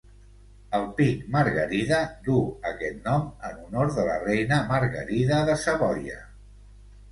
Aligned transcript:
El 0.77 0.85
pic 0.99 1.19
Margarida 1.35 1.99
duu 2.29 2.39
aquest 2.71 3.05
nom 3.11 3.29
en 3.51 3.61
honor 3.67 3.93
de 4.01 4.09
la 4.09 4.17
reina 4.25 4.61
Margarida 4.75 5.45
de 5.53 5.61
Savoia. 5.69 6.21